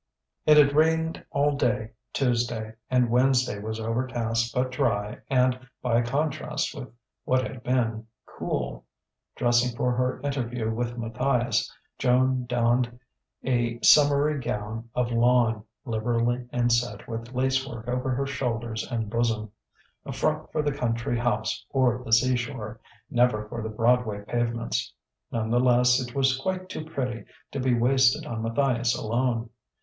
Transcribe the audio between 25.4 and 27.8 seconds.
the less it was quite too pretty to be